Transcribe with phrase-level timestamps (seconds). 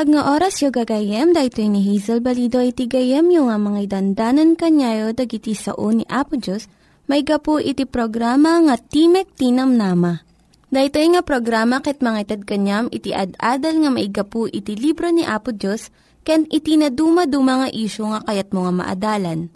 [0.00, 4.56] Naimbag nga oras yung gagayem, dahil ni Hazel Balido iti gayem yung nga mga dandanan
[4.56, 6.72] kanyayo dagiti sao ni Apo Diyos,
[7.04, 10.24] may gapu iti programa nga Timek Tinam Nama.
[10.72, 15.52] Dahito nga programa ket mga itad kanyam iti ad-adal nga maigapu iti libro ni Apo
[15.52, 15.92] Diyos,
[16.24, 19.52] ken iti na dumaduma nga isyo nga kayat mga maadalan.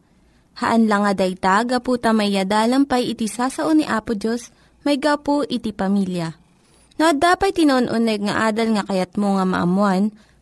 [0.61, 2.37] Haan lang nga dayta, gapu tamay
[2.85, 4.53] pay iti sasao ni Apo Diyos,
[4.85, 6.37] may gapu iti pamilya.
[7.01, 10.13] No, dapat tinon-uneg nga adal nga kayat mo nga maamuan,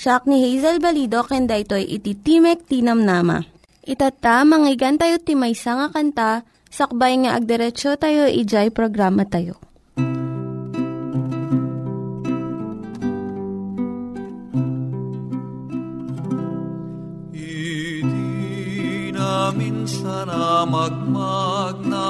[0.00, 3.44] Siya ni Hazel Balido, kenda ito'y iti Timek Tinam Nama.
[3.84, 6.40] Itata, manggigan tayo timaysa nga kanta,
[6.72, 9.60] sakbay nga agderetsyo tayo, ijay programa tayo.
[17.36, 22.08] Idi na minsan na magmagnak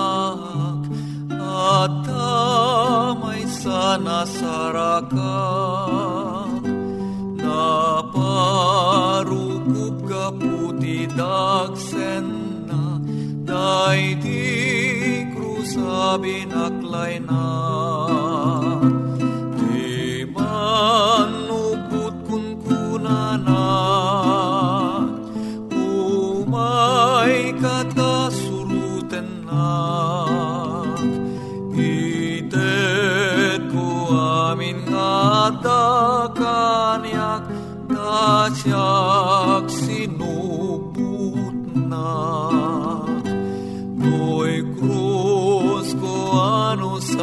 [1.43, 6.30] at damay sana sarakan
[7.51, 12.27] Naparukup ka puti dagsen
[12.71, 13.03] na.
[13.43, 14.47] Day di
[15.35, 17.19] krusabi naklay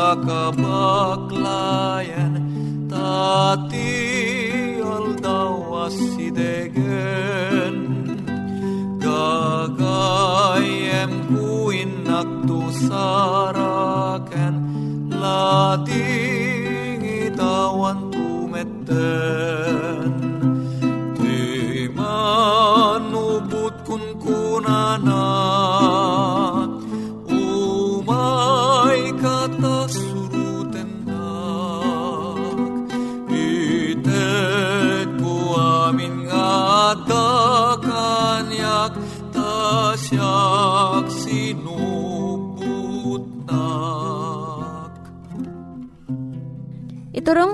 [0.08, 1.17] ano sa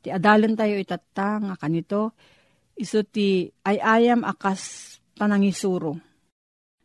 [0.00, 2.16] Ti adalan tayo itata nga kanito,
[2.80, 6.00] iso ti ayayam akas panangisuro.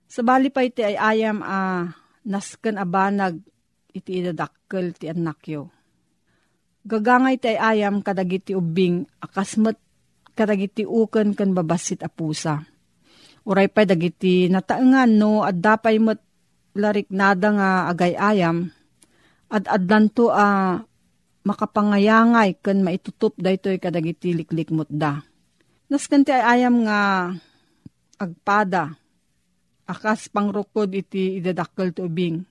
[0.05, 1.87] Sabali pa iti ayayam a
[2.27, 3.39] nasken abanag
[3.95, 5.71] iti idadakkel ti anakyo.
[6.83, 9.79] Gagangay ti ayayam kadagiti ubing akas met
[10.35, 12.59] kadagiti uken ken babasit a pusa.
[13.47, 16.19] Uray pa dagiti nataengan no at dapay met
[16.75, 18.67] larik nada nga agay-ayam
[19.47, 20.75] at adlanto a
[21.45, 25.21] makapangayangay ken maitutup daytoy kadagiti liklikmot da.
[25.85, 27.29] Nas kanti ay ayam nga
[28.17, 28.97] agpada
[29.85, 32.41] akas pangrukod iti idadakkel ti ubing.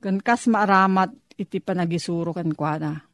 [0.00, 3.04] Kan kas maaramat iti panagisuro kan kuana.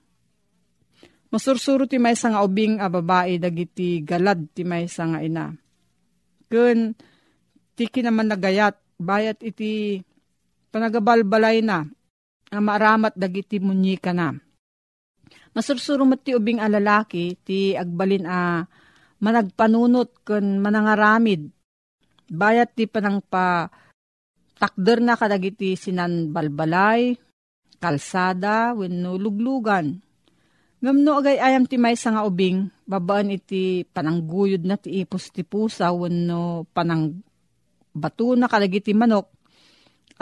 [1.29, 5.53] Masursuro ti may nga ubing a babae dagiti galad ti may nga ina.
[6.49, 6.97] Kun
[7.77, 10.01] tiki naman nagayat, bayat iti
[10.73, 11.85] panagabalbalay na,
[12.49, 14.48] ang maaramat dagiti munyika na.
[15.59, 18.63] Masursuro ti ubing a lalaki, ti agbalin a
[19.19, 21.51] managpanunot kun manangaramid.
[22.31, 23.67] Bayat ti panang pa
[24.55, 27.19] takder na kadagiti sinan balbalay,
[27.83, 29.99] kalsada, wenno luglugan
[30.79, 35.91] Ngamno agay ayam ti may nga ubing, babaan iti panangguyod na ti ipos ti pusa,
[35.91, 37.19] wano panang
[37.91, 39.27] bato na kalagiti manok,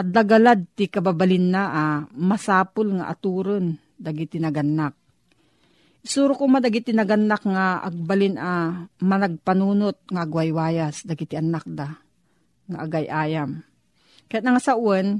[0.00, 5.05] at dagalad ti kababalin na ah, masapul nga aturon, dagiti naganak.
[6.06, 8.70] Isuro ko madagiti naganak nga agbalin a ah,
[9.02, 11.98] managpanunot nga agwaywayas, dagiti anak da,
[12.70, 13.66] nga agay ayam.
[14.30, 15.18] Kaya nga sa uwan,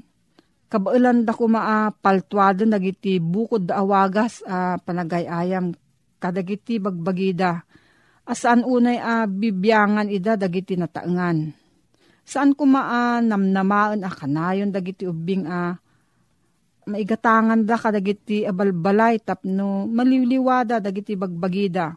[0.67, 5.75] kabailan da ko maapaltuado nagiti bukod da awagas a uh, panagayayam
[6.19, 7.63] kadagiti bagbagida
[8.27, 11.55] asaan unay a uh, bibiyangan ida dagiti nataengan
[12.27, 15.79] saan ko maa namnamaan a kanayon dagiti ubing a
[16.87, 21.95] maigatangan da kadagiti abalbalay tapno maliliwada dagiti bagbagida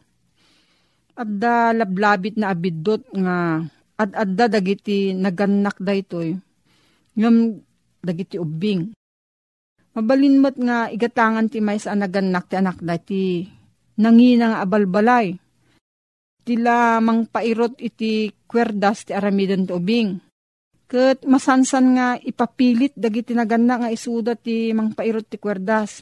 [1.20, 3.62] at da lablabit na abidot nga
[4.00, 6.40] at adda dagiti naganak da itoy
[7.20, 7.60] ngam
[8.00, 8.96] dagiti ubing.
[9.92, 13.44] Mabalinmat nga igatangan ti may sa anaganak ti anak da ti
[14.00, 15.36] nangina nga abalbalay.
[16.48, 20.29] Tila mang pairot iti kwerdas ti aramidan ti ubing.
[20.90, 26.02] Kat masansan nga ipapilit dagiti nagana nga isuda ti mang pairot ti kwerdas.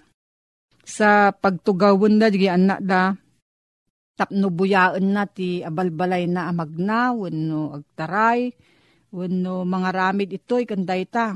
[0.87, 3.11] Sa pagtugawon da, di anak da,
[4.15, 8.55] tapno buyaan na ti abalbalay na amagna, wano agtaray,
[9.11, 11.35] wano mga ramid ito'y kanday ta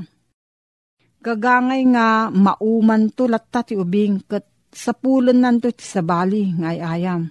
[1.22, 4.42] Gagangay nga mauman to latta ti ubing kat
[4.74, 7.30] sa pulon nanto ti sabali ngay ayam.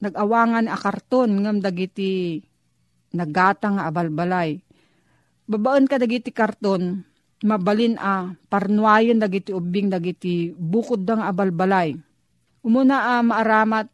[0.00, 2.40] nagawangan a karton ngam dagiti
[3.14, 4.58] nagata nga abalbalay.
[5.50, 7.02] Babaan ka dagiti karton,
[7.42, 11.94] mabalin a parnuayon dagiti ubing dagiti bukod dang abalbalay.
[12.64, 13.88] Umuna a maaramat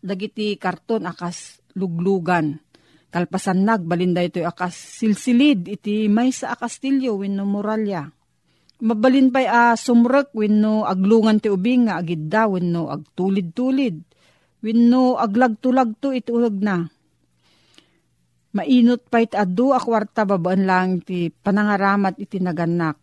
[0.00, 2.60] dagiti karton akas luglugan.
[3.08, 8.04] Kalpasan nag balinda ito akas silsilid iti may sa akastilyo win no muralya
[8.78, 14.07] Mabalin pa'y a sumrek wenno aglungan ti ubing nga agidda wenno agtulid-tulid.
[14.58, 16.82] Wenno aglag-tulagto itulag na.
[18.54, 22.96] Mainot pa iti adu a kwarta babaan lang ti panangaramat iti naganak.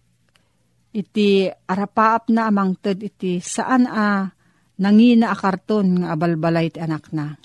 [0.95, 4.27] Iti arapaap na amang ted iti saan a
[4.81, 7.35] nangina a karton nga abalbalay ti anak na.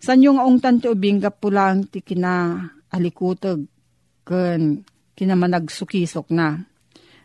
[0.00, 3.62] San yung aungtan ti ubing pulang ti kina alikutog
[4.26, 4.82] ken
[5.14, 6.70] kinamanagsukisok na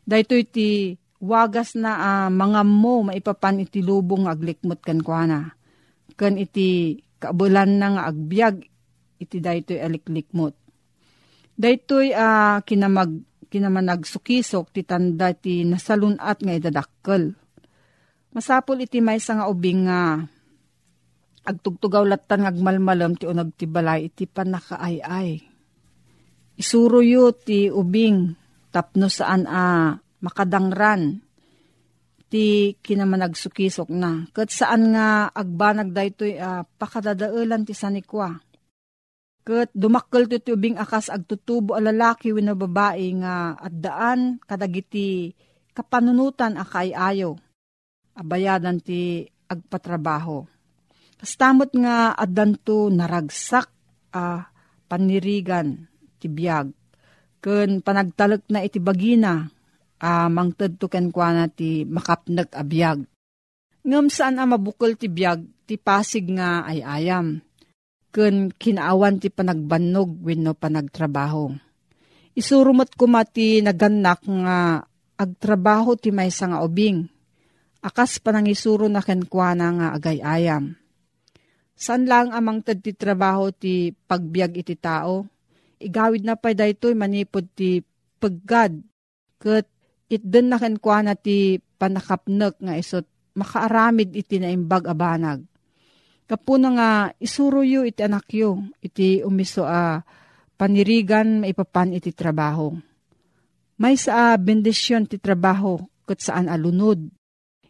[0.06, 5.58] Dahito iti wagas na uh, mga mo maipapan iti lubong aglikmot kan kuana.
[6.16, 8.64] Kan iti kaabulan na nga agbyag
[9.20, 10.56] iti daytoy aliklikmot.
[11.56, 17.32] Daytoy uh, kinamag kinamanagsukisok ti tanda ti nasalunat nga idadakkel.
[18.36, 20.28] Masapol iti may nga ubing nga
[21.46, 25.40] agtugtugaw latan ngagmalmalam ti unag ti balay iti panakaayay.
[26.60, 28.36] Isuro yu ti ubing
[28.76, 31.25] tapno saan a makadangran
[32.30, 34.26] ti kinamanagsukisok na.
[34.34, 38.38] Kat saan nga agbanag daytoy uh, pakadadaulan ti sanikwa.
[39.46, 45.38] Kat dumakkel ti tubing akas agtutubo a lalaki wino babae nga at daan kadagiti
[45.78, 47.38] kapanunutan akay ayo.
[48.18, 50.48] Abayadan ti agpatrabaho.
[51.22, 53.70] Kastamot nga addanto naragsak
[54.16, 54.42] a uh,
[54.90, 56.74] panirigan ti biyag
[57.46, 59.46] Kun panagtalek na iti bagina,
[60.06, 61.10] uh, mangtad to ken
[61.58, 63.10] ti makapnag abiyag.
[63.82, 67.42] Ngam saan ang mabukol ti biyag, ti pasig nga ay ayam.
[68.14, 71.54] Kun kinaawan ti panagbannog wenno panagtrabaho.
[72.38, 74.86] Isurumat ko mati naganak nga
[75.18, 77.10] agtrabaho ti may nga ubing.
[77.82, 80.78] Akas panangisuro na kenkwana nga agay ayam.
[81.74, 85.36] San lang amang tad trabaho ti pagbiag iti tao?
[85.80, 87.84] igawid na pa daytoy manipod ti
[88.18, 88.80] paggad.
[89.38, 89.68] Kat
[90.10, 95.44] itden na kwa na ti panakapnek nga isot makaaramid iti na imbag abanag.
[96.26, 96.90] Kapuna nga
[97.22, 100.02] isuro yu iti anak yu, iti umiso a
[100.58, 102.74] panirigan maipapan iti trabaho.
[103.78, 106.98] May sa bendisyon ti trabaho kat saan alunod.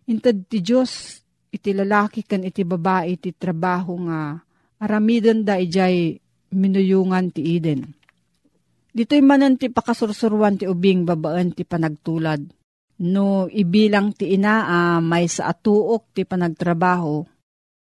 [0.06, 4.38] Intad ti Diyos iti lalaki kan iti babae iti trabaho nga
[4.80, 6.16] aramidon da ijay
[6.54, 8.05] minuyungan ti Eden.
[8.96, 12.40] Dito'y manan ti pakasursuruan ti ubing babaan ti panagtulad.
[13.04, 17.28] No ibilang ti ina uh, may sa atuok ti panagtrabaho,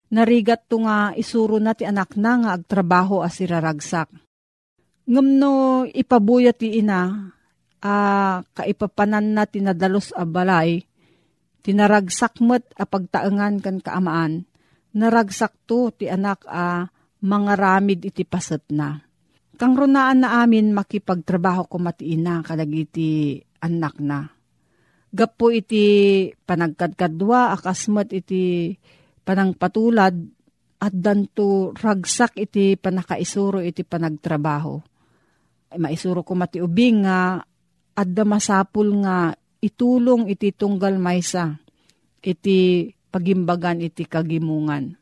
[0.08, 4.08] narigat to nga isuro na ti anak na nga agtrabaho as iraragsak.
[5.04, 7.28] Ngam no ipabuya ti ina,
[7.84, 10.80] uh, kaipapanan na tinadalos a balay,
[11.60, 14.48] tinaragsak met a pagtaengan kan kaamaan,
[14.96, 16.88] naragsak to ti anak a uh,
[17.20, 19.05] mga ramid iti paset na.
[19.56, 24.28] Kang runaan na amin makipagtrabaho ko matiina kadagiti anak na.
[25.08, 28.76] Gapo iti panagkadkadwa akasmat iti
[29.24, 30.14] panangpatulad
[30.76, 34.76] at danto ragsak iti panakaisuro iti panagtrabaho.
[35.72, 37.40] Ay, maisuro ko mati ubing nga
[37.96, 39.32] at masapul nga
[39.64, 41.56] itulong iti tunggal maysa
[42.20, 44.92] iti pagimbagan iti kagimungan.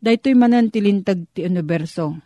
[0.00, 2.25] Daytoy manan tilintag ti universo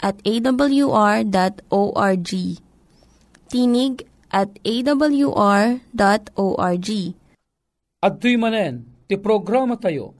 [0.00, 1.30] at awr.org.
[3.50, 3.94] Tinig
[4.32, 5.78] at awr.org.
[8.00, 10.16] At tuy manen, ti programa tayo,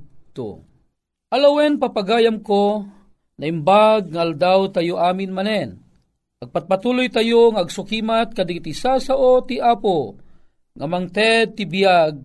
[1.30, 2.82] Alawen papagayam ko
[3.38, 5.78] na imbag ngal daw tayo amin manen.
[6.42, 10.18] Agpatpatuloy tayo ng agsukimat kadigiti sao ti apo
[10.74, 12.18] nga mangted ti biyag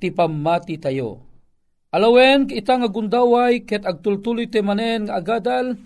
[0.00, 1.20] ti pamati tayo.
[1.92, 5.76] Alawen kita nga gundaway ket agtultuloy ti manen nga agadal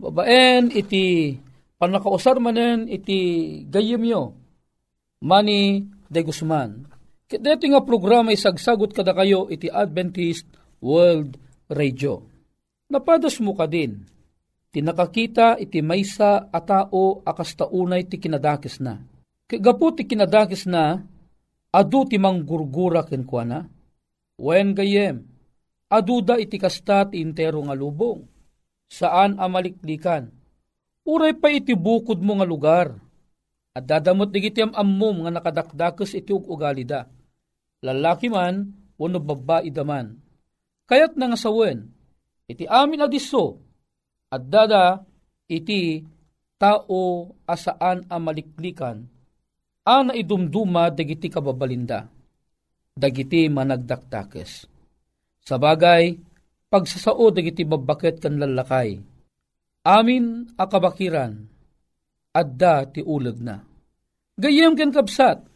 [0.00, 1.36] babaen iti
[1.76, 3.20] panakausar manen iti
[3.68, 4.32] gayemyo.
[5.24, 6.93] Mani de Guzman.
[7.24, 10.44] Dito nga programa isagsagot kada kayo iti Adventist
[10.84, 11.40] World
[11.72, 12.20] Radio.
[12.92, 14.04] Napadas mo ka din.
[14.68, 19.00] Tinakakita iti maysa a tao akas taunay ti kinadakis na.
[19.48, 21.00] Kagapo ti kinadakis na,
[21.72, 23.64] adu ti manggurgura kenkwana.
[24.36, 25.24] Wen gayem,
[25.88, 28.20] aduda iti kasta ti intero nga lubong.
[28.92, 30.28] Saan amaliklikan?
[31.08, 32.92] Uray pa iti bukod mo nga lugar.
[33.72, 37.13] At dadamot digiti am ammom nga nakadakdakes iti ugali da
[37.84, 40.16] lalaki man, wano babae daman.
[40.88, 41.92] Kayat nga sawen,
[42.48, 43.60] iti amin adiso,
[44.32, 45.04] at dada
[45.44, 46.00] iti
[46.56, 49.04] tao asaan a maliklikan,
[49.84, 52.08] ana idumduma dagiti kababalinda,
[52.96, 54.64] dagiti managdaktakes.
[55.44, 56.16] Sa bagay,
[56.72, 58.96] pagsasao dagiti babaket kan lalakay,
[59.84, 61.36] amin akabakiran,
[62.32, 63.60] adda ti ulag na.
[64.40, 65.53] Gayem ken kapsat,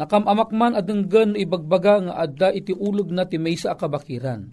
[0.00, 4.48] Nakamamakman adenggan ibagbaga nga adda iti ulog na ti maysa akabakiran.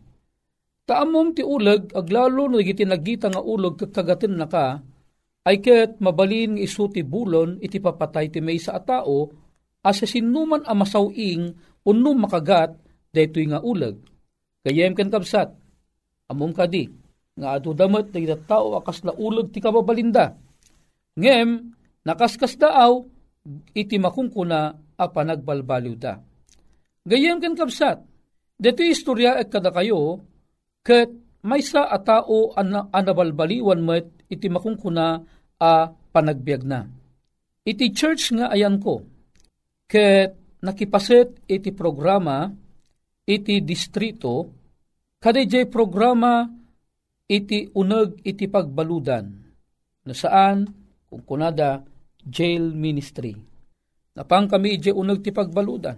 [0.84, 4.84] Taamom ti ulag aglalo no iti nagita nga ulog kakagatin na ka,
[5.48, 9.32] ay ket mabalin nga isuti bulon iti papatay ti may sa atao
[9.80, 11.56] asa sinuman a masawing
[11.88, 12.76] unno makagat
[13.16, 13.96] daytoy nga uleg.
[14.68, 15.56] Kayem ken kapsat,
[16.28, 16.92] amom kadi,
[17.40, 20.36] nga adu damat dagiti tao akas na uleg ti kababalinda.
[21.16, 21.72] Ngem,
[22.04, 23.08] nakaskas daaw,
[23.74, 24.60] iti makungkuna
[24.98, 26.20] a panagbalbaliw da.
[27.08, 28.04] Gayem ken kapsat,
[28.60, 30.20] dito istorya at kada kayo,
[30.84, 31.12] ket
[31.48, 32.00] may sa a
[32.58, 35.24] an anabalbaliwan met iti makungkuna
[35.62, 36.84] a panagbiag na.
[37.64, 39.04] Iti church nga ayan ko,
[39.88, 42.52] ket nakipaset iti programa
[43.28, 44.48] iti distrito,
[45.20, 46.48] kadayjay programa
[47.28, 49.26] iti uneg iti pagbaludan,
[50.08, 50.64] na saan,
[51.12, 51.84] kung kunada,
[52.28, 53.34] jail ministry.
[54.20, 55.96] Napang kami iti uneg ti pagbaludan.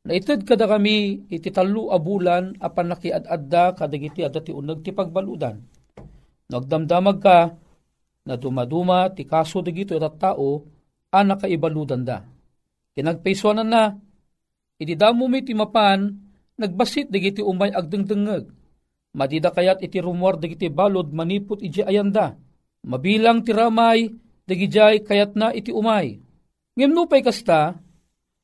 [0.00, 5.60] Naitid kada kami iti talo abulan apan nakiad-adda kadagiti adda ti uneg ti pagbaludan.
[6.50, 7.38] Nagdamdamag ka
[8.26, 10.50] na dumaduma ti kaso dagito iti tao
[11.12, 12.24] a nakaibaludan da.
[12.96, 13.94] Kinagpaisonan na,
[14.80, 16.10] iti damo mi ti mapan,
[16.58, 18.50] nagbasit dagiti umay agdengdengeg.
[19.10, 22.34] Madida kayat iti rumor dagiti balod manipot iti ayanda.
[22.86, 24.08] Mabilang ti ramay,
[24.50, 26.18] dagijay kayat na iti umay.
[26.74, 27.78] Ngem nupay kasta,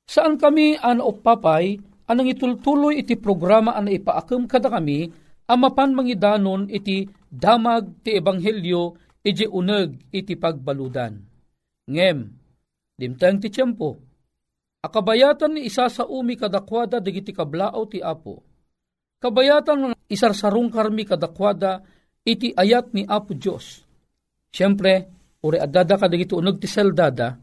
[0.07, 1.75] saan kami an o papay,
[2.07, 5.11] anang itultuloy iti programa an ipaakam kada kami,
[5.51, 8.95] amapan mangidanon iti damag ti ebanghelyo
[9.27, 11.19] iti uneg iti pagbaludan.
[11.91, 12.19] Ngem,
[12.95, 13.99] dimtang ti tiyempo,
[14.87, 18.47] akabayatan ni isa sa umi kadakwada digiti kablao ti apo.
[19.17, 21.83] Kabayatan ng isarsarong karmi kadakwada
[22.21, 23.81] iti ayat ni Apo Diyos.
[24.53, 25.16] Siyempre,
[25.47, 27.39] uri adada ka digiti unag ti seldada,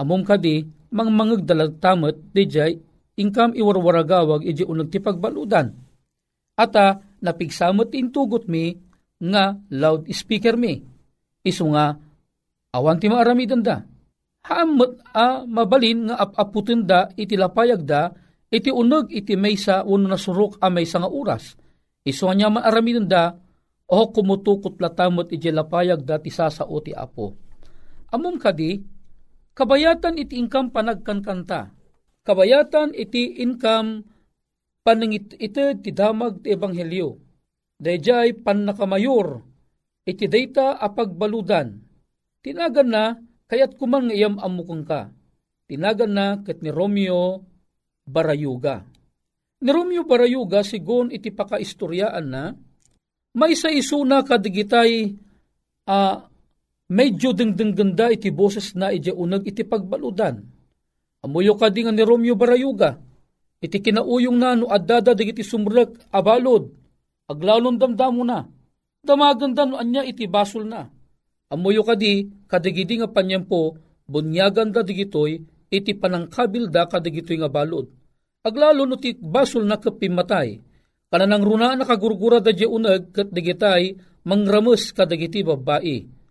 [0.00, 2.80] amom kadi, mang mangag dalagtamot, dijay,
[3.20, 5.72] ingkam iwarwaragawag iji unag ti pagbaludan.
[6.56, 8.72] Ata, napigsamot intugot mi,
[9.22, 10.82] nga loud speaker mi.
[11.42, 11.94] Isu nga,
[12.74, 13.76] awan ti maaramidan da.
[14.42, 18.10] Haamot a mabalin nga apaputin da iti lapayag da,
[18.50, 21.54] iti unag iti maysa uno na surok a maysa nga oras.
[22.02, 23.38] Isu nga niya maaramidan da,
[23.86, 27.41] o kumutukot latamot iti lapayag da ti sasao ti apo.
[28.12, 28.84] Amom kadi,
[29.56, 31.72] kabayatan iti income panagkankanta.
[32.22, 34.04] Kabayatan iti income
[34.84, 37.16] panangit iti ti damag ti ebanghelyo.
[37.80, 39.42] Dayjay pan nakamayor
[40.04, 41.80] iti data apagbaludan.
[42.44, 43.04] Tinagan na
[43.48, 45.08] kayat kuman nga iyam amukang ka.
[45.66, 47.42] Tinagan na ket ni Romeo
[48.04, 48.84] Barayuga.
[49.62, 52.52] Ni Romeo Barayuga sigon iti pakaistoryaan na
[53.32, 55.16] may sa isuna kadigitay
[55.88, 56.16] uh,
[56.92, 60.44] medyo dengdeng iti boses na iti unag iti pagbaludan.
[61.24, 63.00] Amuyo ka nga ni Romeo Barayuga,
[63.62, 66.68] iti kinauyong na no adada digiti sumrek abalod,
[67.30, 68.44] aglalon damdamo na,
[69.00, 70.90] damaganda no anya iti basol na.
[71.48, 73.78] Amuyo ka di, kadigidi nga panyempo,
[74.10, 75.38] bunyagan da digitoy,
[75.70, 77.86] iti panangkabil da kadigitoy nga balod.
[78.42, 80.58] Aglalo no ti basol na kapimatay,
[81.06, 83.94] kananang runa nakagurgura da di unag kat digitay,
[84.26, 86.21] mangramus kadagiti babae.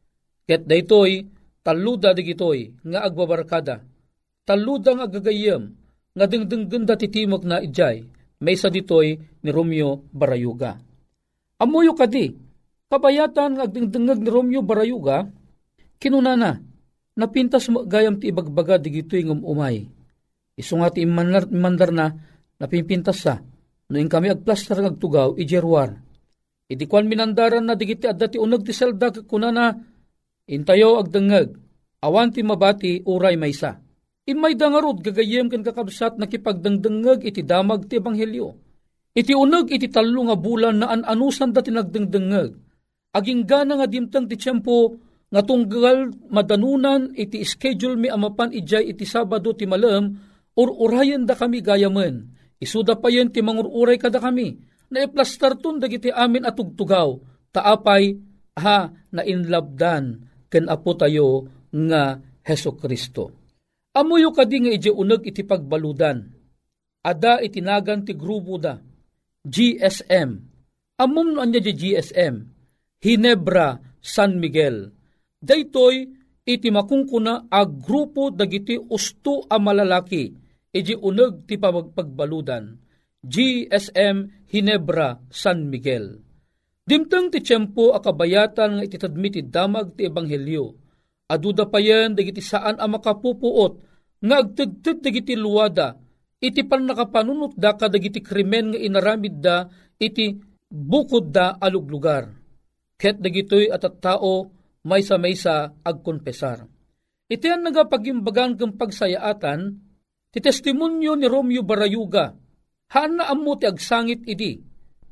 [0.46, 1.26] Ket daytoy,
[1.62, 3.86] taluda digitoy, nga agbabarkada.
[4.42, 5.74] Taluda nga agagayam,
[6.12, 8.04] nga dingdingganda titimok na ijay,
[8.42, 10.82] may sa ditoy ni Romeo Barayuga.
[11.62, 12.34] Amuyo kadi,
[12.90, 15.30] kabayatan nga agdingdingag ni Romeo Barayuga,
[16.02, 16.58] kinunana,
[17.14, 19.86] napintas mo gayam ti ibagbaga digitoy ng umay.
[20.58, 22.10] Iso nga ti imandar, imandar na,
[22.58, 23.40] napimpintas sa,
[23.94, 26.02] noing kami agplastar ng agtugaw, ijerwar.
[26.66, 29.76] Iti kwan minandaran na digiti adda ti unag ti selda kunana,
[30.52, 31.56] intayo agdangag,
[32.04, 33.80] awan ti mabati uray maysa.
[34.28, 38.54] Imay dangarod gagayem ken kakabsat nakipagdangdangag iti damag ti ebanghelyo.
[39.12, 42.54] Iti unag iti talo nga bulan na an-anusan da tinagdangdangag.
[43.12, 44.96] Aging gana nga dimtang ti tiyempo
[45.32, 50.16] nga tunggal madanunan iti schedule mi amapan ijay iti Sabado ti malam
[50.56, 52.32] or urayan da kami gayamen.
[52.62, 54.54] Isuda pa yan ti mangururay kada kami
[54.92, 57.20] na iplastar tun dagiti amin at tugtugaw.
[57.52, 58.16] Taapay
[58.64, 63.32] ha na inlabdan ken apo tayo nga Heso Kristo.
[63.96, 66.28] Amuyo kadi nga iti uneg iti pagbaludan.
[67.02, 68.76] Ada itinagan ti grupo da.
[69.42, 70.30] GSM.
[71.02, 72.36] Amum no anya di GSM.
[73.02, 74.92] Hinebra San Miguel.
[75.42, 76.06] Daytoy
[76.46, 80.30] iti makungkuna a grupo dagiti usto a malalaki
[80.72, 82.78] iti uneg ti pagbaludan.
[83.22, 86.31] GSM Hinebra San Miguel.
[86.82, 90.66] Dimtang ti tiyempo a kabayatan nga ititadmi ti damag ti ebanghelyo
[91.32, 93.74] aduda pa yan dagiti saan ang makapupuot
[94.20, 95.96] nga agtagtag dagiti luwada
[96.42, 99.70] iti pan nakapanunot da kadagiti krimen nga inaramid da
[100.02, 100.34] iti
[100.68, 102.34] bukod da aluglugar.
[102.98, 104.50] Ket dagitoy at at tao
[104.90, 106.66] may sa may sa agkonpesar.
[107.30, 109.62] Iti ang nagapagimbagan kang pagsayaatan,
[110.34, 112.34] ti testimonyo ni Romeo Barayuga,
[112.92, 114.60] haan na amo ti agsangit idi,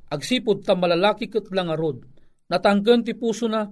[0.09, 2.03] agsipod ta malalaki kat lang arod,
[2.49, 3.69] natanggan ti puso na,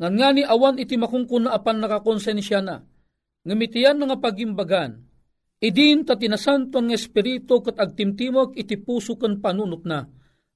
[0.00, 2.80] ngan nga ni awan iti makungkuna apan nakakonsensya na,
[3.44, 5.00] ngamitian nga pagimbagan,
[5.60, 10.04] idin ta tinasanton ng espiritu kat agtimtimog iti puso kan panunot na,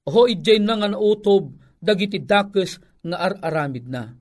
[0.05, 4.13] ho idjay na nga nautob, dagiti dakes nga ar-aramid na.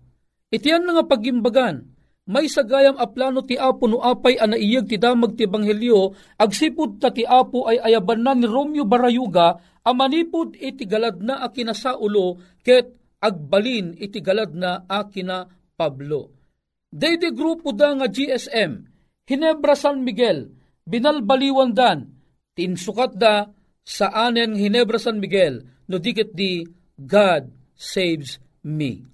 [0.52, 1.93] Itiyan na nga pagimbagan,
[2.24, 6.96] may sagayam a plano ti Apo no apay ana iyag ti damag ti Ebanghelyo, agsipud
[6.96, 12.00] ta ti Apo ay ayaban na ni Romeo Barayuga, amanipod iti galad na akina sa
[12.00, 15.44] ulo, ket agbalin iti galad na akina
[15.76, 16.32] Pablo.
[16.88, 18.72] Daydi grupo da nga GSM,
[19.28, 20.48] Hinebra San Miguel,
[20.88, 22.08] binalbaliwan dan,
[22.56, 23.50] tinsukat da
[23.84, 25.60] sa anen Hinebra San Miguel,
[25.90, 26.64] no dikit di
[26.96, 29.13] God saves me.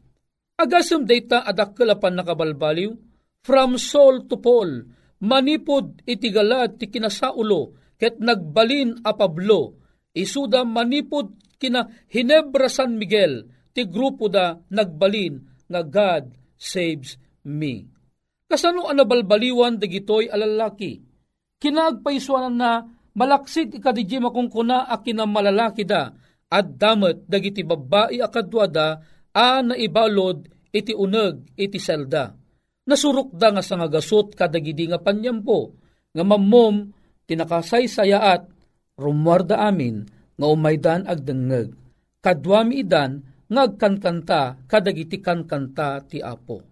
[0.60, 2.92] Agasam data adakkalapan nakabalbaliw,
[3.40, 4.84] from Saul to Paul,
[5.24, 9.80] manipod itigalad ti kinasaulo, ket nagbalin a Pablo,
[10.12, 17.16] isuda manipod kina Hinebra San Miguel, ti grupo da nagbalin nga God saves
[17.48, 17.88] me.
[18.44, 21.00] Kasano ang nabalbaliwan dagitoy alalaki?
[21.56, 22.84] Kinagpaisuanan na
[23.16, 26.12] malaksid ikadijima kung kuna a kinamalalaki da,
[26.50, 29.00] at damat dagiti babae akadwada
[29.34, 32.30] a naibalod iti uneg iti selda.
[32.86, 35.74] Nasurok da nga sa nga gasot kadagidi nga panyampo,
[36.10, 36.90] nga mammom
[37.30, 38.42] tinakasaysayaat
[38.98, 40.02] rumwarda amin
[40.34, 41.76] nga umaydan agdengeg.
[42.20, 46.62] Kadwami idan nga agkankanta kadagiti kankanta ti apo.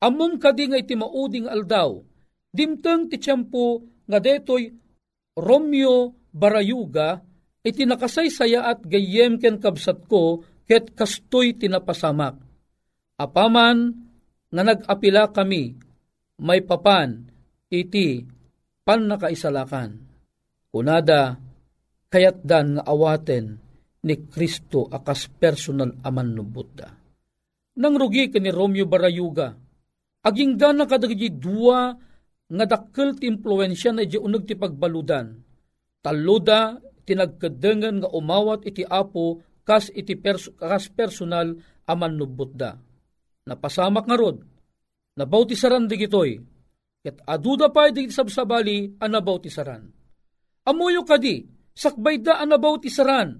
[0.00, 1.96] Amom kadi nga iti mauding aldaw,
[2.52, 4.68] dimteng ti tiyempo nga detoy
[5.36, 7.20] Romeo Barayuga
[7.64, 12.46] iti nakasaysaya at gayem ken kabsat ko ket kastoy tinapasamak
[13.16, 13.96] Apaman
[14.52, 15.72] nga nag-apila kami,
[16.44, 17.24] may papan,
[17.72, 18.20] iti
[18.84, 20.04] pan nakaisalakan.
[20.68, 21.40] Kunada,
[22.12, 23.56] kayat dan nga awaten
[24.04, 26.92] ni Kristo akas personal aman no Buddha.
[27.80, 29.56] Nang rugi ka ni Romeo Barayuga,
[30.28, 31.96] aging gana kadagiti dua
[32.46, 35.40] nga dakkel ti impluensya na di unag ti pagbaludan.
[36.04, 36.76] Taluda
[37.08, 41.58] tinagkadengan nga umawat iti apo kas iti pers- kas personal
[41.90, 42.86] aman no Buddha
[43.46, 44.42] napasamak nga rod,
[45.14, 46.34] nabautisaran di gitoy,
[47.00, 49.82] ket aduda pa di sabsabali ang nabautisaran.
[50.66, 53.38] Amuyo kadi, sakbay da ang nabautisaran,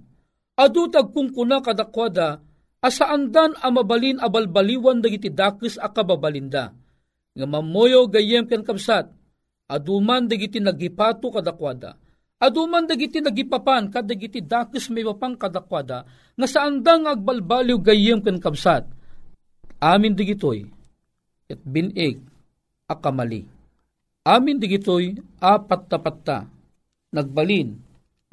[0.55, 2.39] adutag kung kuna kadakwada,
[2.79, 6.71] asaandan ang mabalin abalbaliwan dagiti dakis a kababalinda.
[7.35, 9.11] Nga mamoyo gayem ken kapsat,
[9.67, 11.99] aduman dagiti nagipato kadakwada,
[12.37, 16.05] aduman dagiti nagipapan kadagiti dakis may mapang kadakwada,
[16.37, 18.85] nga saandang agbalbaliw gayem ken kapsat,
[19.77, 20.65] Amin digitoy,
[21.45, 22.17] at binig,
[22.89, 23.45] akamali.
[24.25, 26.49] Amin digitoy, apat tapatta,
[27.13, 27.77] nagbalin,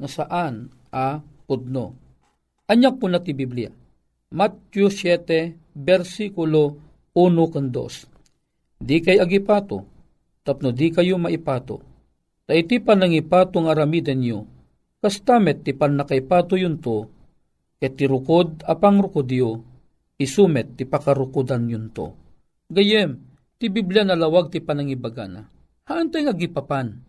[0.01, 1.93] na saan a pudno.
[2.65, 3.69] Anyak po na ti Biblia.
[4.33, 6.81] Matthew 7, versikulo
[7.13, 8.81] 1 kan 2.
[8.81, 9.85] Di kay agipato,
[10.41, 11.94] tapno di kayo maipato.
[12.45, 14.39] Ta iti pa nang ipato nga aramiden nyo,
[15.01, 17.09] kastamet ti pan nakaipato yun to,
[17.81, 19.65] ket ti rukod apang rukodyo,
[20.21, 22.13] isumet ti pakarukudan yun to.
[22.69, 23.17] Gayem,
[23.57, 25.41] ti Biblia na lawag ti panangibagana.
[25.89, 27.01] Haantay nga gipapan.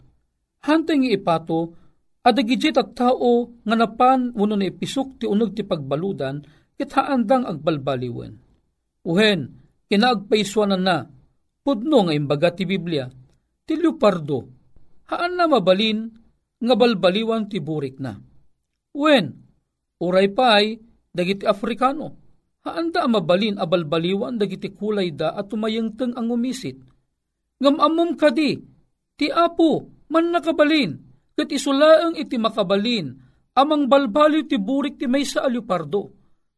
[0.65, 1.77] Haantay nga ipato,
[2.25, 6.41] adagijit at tao nga napan uno na ipisok ti unog ti pagbaludan,
[6.81, 8.41] kit haandang agbalbaliwen.
[9.05, 9.41] Uhen,
[9.93, 11.05] kinaagpaiswanan na,
[11.61, 13.05] pudno nga imbaga ti Biblia,
[13.69, 14.56] ti leopardo,
[15.11, 16.11] haan na mabalin,
[16.57, 18.17] nga balbaliwan ti burik na.
[18.97, 19.27] Wen,
[20.01, 20.81] uray pay,
[21.13, 22.27] dagiti Afrikano,
[22.67, 26.83] Haanda mabalin abalbaliwan dagiti kulay da at tumayengteng ang umisit.
[27.63, 28.59] Ngamamom kadi,
[29.15, 30.99] ti apo, man nakabalin,
[31.39, 33.15] kat isulaang iti makabalin,
[33.55, 36.11] amang balbaliw ti burik ti may sa alupardo.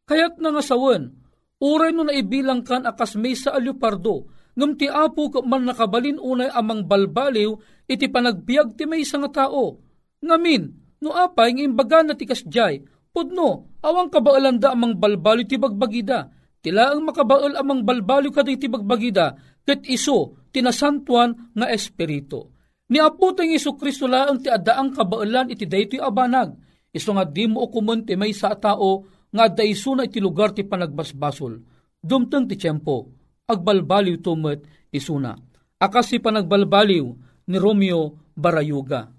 [0.09, 1.13] Kayat nga sawan,
[1.61, 4.25] uray no naibilang kan akas may sa alupardo,
[4.59, 7.55] ngam ti apo man nakabalin unay amang balbaliw,
[7.87, 9.79] iti panagbiag ti may nga tao.
[10.19, 10.63] Ngamin,
[10.99, 16.29] no apay ng imbaga na ti kasjay, Pudno, awang kabaalan da amang balbalo ti bagbagida.
[16.59, 19.33] Tila ang makabaal amang balbalo kada ti bagbagida,
[19.65, 22.51] ket iso tinasantuan nga espiritu.
[22.89, 26.57] Ni Apo tang Iso Kristo laang ti adaang kabaalan iti daytoy abanag.
[26.89, 30.65] Iso nga di mo ukumun ti may sa tao nga daiso na iti lugar ti
[30.65, 31.53] panagbasbasol.
[32.01, 33.18] Dumtang ti tiyempo,
[33.49, 34.61] agbalbaliw tumet
[34.93, 35.33] isuna.
[35.81, 37.05] Akas panagbalbaliw
[37.49, 39.09] ni Romeo Barayuga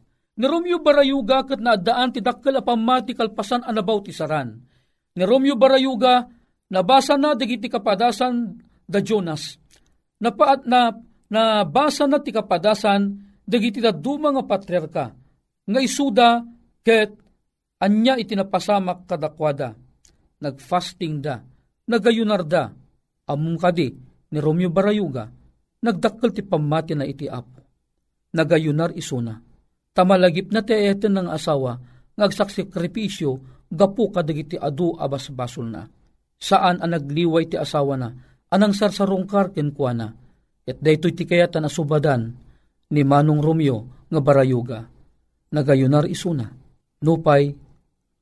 [0.41, 4.57] Ni Romeo Barayuga kat naadaan ti dakkel a pamati kalpasan anabaw ti saran.
[5.19, 6.25] Ni Romeo Barayuga
[6.73, 8.57] nabasa na digiti kapadasan
[8.89, 9.61] da Jonas.
[10.21, 10.97] Napaat na
[11.29, 15.05] nabasa na ti kapadasan dagiti da duma nga patriarka
[15.67, 16.41] nga isuda
[16.81, 17.13] ket
[17.85, 19.77] anya itinapasamak kadakwada.
[20.41, 21.45] Nagfasting da,
[21.85, 22.73] nagayunar da,
[23.29, 23.93] among kadi
[24.31, 25.27] ni Romeo Barayuga,
[25.83, 27.61] nagdakkel ti pamati na iti apo.
[28.31, 29.35] Nagayunar isuna,
[29.91, 31.75] tamalagip na ti eten ng asawa,
[32.15, 33.31] ngagsaksikripisyo,
[33.71, 35.83] gapu kadagiti adu abas basol na.
[36.41, 38.09] Saan ang nagliway ti asawa na,
[38.55, 40.09] anang sarsarong karken kwa na,
[40.67, 42.31] at daytoy ti kayatan asubadan,
[42.91, 44.87] ni Manong Romeo nga Barayuga.
[45.51, 46.47] Nagayunar isuna,
[47.03, 47.51] nupay,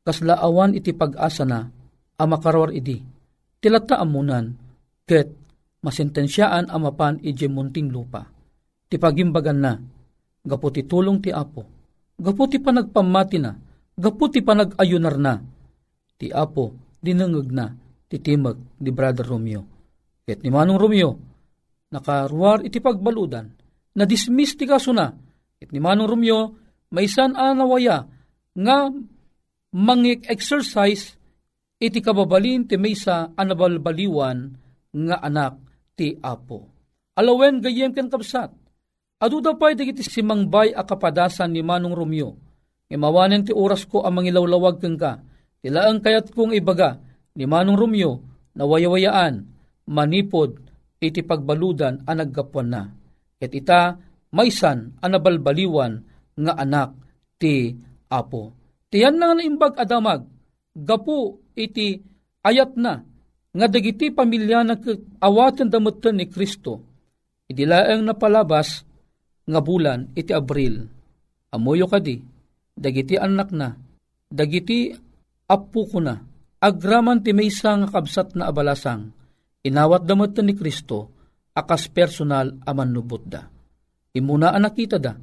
[0.05, 1.69] kaslaawan iti pag-asa na,
[2.17, 3.05] amakarawar idi,
[3.61, 4.57] tilata amunan,
[5.05, 5.48] ket
[5.83, 8.27] masentensyaan amapan ije munting lupa.
[8.89, 9.73] Ti pagimbagan na,
[10.43, 11.63] gaputi tulong ti apo,
[12.17, 13.53] gaputi panagpamati na,
[13.95, 15.35] gaputi panagayunar na,
[16.17, 17.67] ti apo dinangag na,
[18.09, 19.63] ti timag ni Brother Romeo.
[20.25, 21.11] Ket ni Manong Romeo,
[21.93, 23.47] nakaruar iti pagbaludan,
[23.97, 25.13] na dismiss ti kaso na,
[25.61, 26.41] ket ni Manong Romeo,
[26.93, 28.09] maisan anawaya,
[28.57, 28.89] nga
[29.73, 31.21] mangik-exercise
[31.79, 34.59] iti kababalin ti maysa anabalbaliwan
[34.91, 35.68] nga anak
[35.99, 36.71] ti apo.
[37.19, 38.55] Alawen gayem ken kapsat.
[39.19, 42.39] Adu da pay dagiti simangbay a kapadasan ni Manong Romeo.
[42.87, 45.19] Imawanen ti oras ko ang mangilawlawag keng ka.
[45.59, 47.03] Tilaang kayat kong ibaga
[47.35, 48.23] ni Manong Romeo
[48.55, 49.43] na wayawayaan,
[49.91, 50.63] manipod,
[51.03, 52.83] iti pagbaludan ang naggapuan na.
[53.39, 53.99] Ket ita,
[54.31, 56.07] maysan anabalbaliwan
[56.39, 56.95] nga anak
[57.43, 57.75] ti
[58.11, 58.55] apo.
[58.89, 60.27] Tiyan na nga imbag adamag,
[60.73, 61.99] gapu iti
[62.47, 63.03] ayat na,
[63.55, 64.75] nga dagiti pamilya na
[65.25, 66.85] awatan damutan ni Kristo,
[67.49, 68.85] idilaang napalabas
[69.49, 70.85] nga bulan iti Abril.
[71.49, 72.21] Amoyo kadi,
[72.77, 73.73] dagiti anak na,
[74.29, 74.93] dagiti
[75.49, 76.21] apu ko na,
[76.61, 79.09] agraman ti maysa nga kabsat na abalasang,
[79.65, 81.09] inawat damutan ni Kristo,
[81.57, 83.49] akas personal aman nubot da.
[84.13, 85.17] Imuna ang nakita da,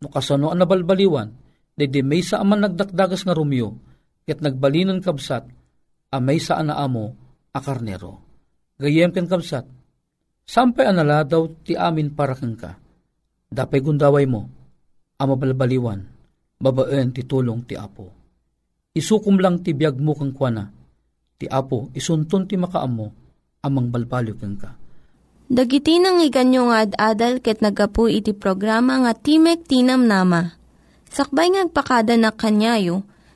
[0.00, 3.76] no kasano ang nabalbaliwan, Dede may sa aman nagdakdagas nga Romeo,
[4.24, 5.44] ket nagbalinan kabsat,
[6.08, 7.12] a may sa amo
[7.56, 8.20] a karnero.
[8.76, 9.64] Gayem ken kabsat,
[10.44, 12.76] sampay anala daw ti amin para kang ka.
[13.48, 14.44] Dapay gundaway mo,
[15.16, 16.04] ama balbaliwan,
[16.60, 18.12] babaen ti tulong ti apo.
[18.92, 20.68] Isukum lang ti biyag mo kang kwana,
[21.40, 23.06] ti apo isunton ti makaamo,
[23.64, 24.76] amang balbalyo kang ka.
[25.48, 30.58] Dagiti nang iganyo nga ad-adal ket nagapu iti programa nga Timek Tinam Nama
[31.06, 33.06] Sakbay ngagpakada na kanyayo,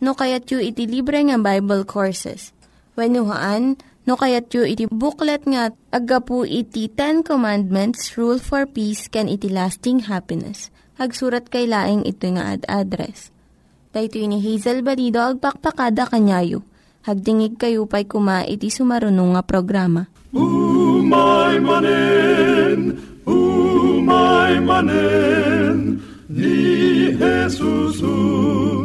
[0.00, 2.56] no kayat yu iti libre nga Bible Courses.
[2.96, 9.28] When no kayat yu iti booklet nga agapu iti Ten Commandments, Rule for Peace, can
[9.28, 10.72] iti lasting happiness.
[11.00, 13.32] Hagsurat kay laing ito nga ad address.
[13.90, 16.62] Daytoy ni Hazel Balido agpakpakada kanyayo.
[17.00, 20.12] Hagdingig kayo pa'y kuma iti sumarunong nga programa.
[20.36, 26.04] Umay manen, umay manen,
[26.36, 28.14] ni Jesusu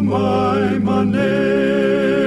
[0.01, 2.24] mai manen.